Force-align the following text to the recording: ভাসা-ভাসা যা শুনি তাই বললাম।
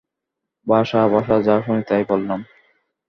ভাসা-ভাসা 0.67 1.37
যা 1.41 1.55
শুনি 1.61 1.81
তাই 1.83 2.03
বললাম। 2.09 2.39